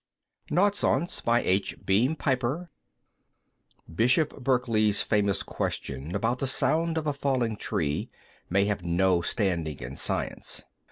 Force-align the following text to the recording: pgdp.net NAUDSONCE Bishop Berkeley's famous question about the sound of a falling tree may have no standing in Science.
pgdp.net 0.49 1.77
NAUDSONCE 1.85 2.71
Bishop 3.93 4.43
Berkeley's 4.43 5.03
famous 5.03 5.43
question 5.43 6.15
about 6.15 6.39
the 6.39 6.47
sound 6.47 6.97
of 6.97 7.05
a 7.05 7.13
falling 7.13 7.55
tree 7.55 8.09
may 8.49 8.65
have 8.65 8.83
no 8.83 9.21
standing 9.21 9.77
in 9.77 9.95
Science. 9.95 10.63